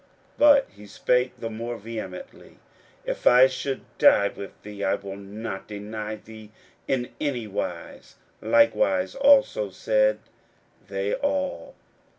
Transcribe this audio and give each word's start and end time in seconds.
41:014:031 0.39 0.39
But 0.39 0.67
he 0.71 0.87
spake 0.87 1.33
the 1.39 1.49
more 1.51 1.77
vehemently, 1.77 2.57
If 3.05 3.27
I 3.27 3.45
should 3.45 3.81
die 3.99 4.29
with 4.29 4.59
thee, 4.63 4.83
I 4.83 4.95
will 4.95 5.15
not 5.15 5.67
deny 5.67 6.15
thee 6.15 6.49
in 6.87 7.11
any 7.21 7.45
wise. 7.45 8.15
Likewise 8.41 9.13
also 9.13 9.69
said 9.69 10.17
they 10.87 11.13
all. 11.13 11.75